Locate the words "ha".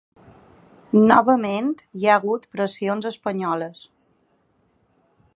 2.11-2.15